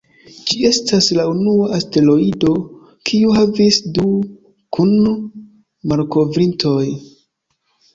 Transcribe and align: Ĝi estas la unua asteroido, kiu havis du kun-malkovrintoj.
Ĝi 0.51 0.61
estas 0.69 1.09
la 1.17 1.25
unua 1.33 1.67
asteroido, 1.81 2.55
kiu 3.11 3.37
havis 3.37 3.81
du 4.01 4.09
kun-malkovrintoj. 4.81 6.85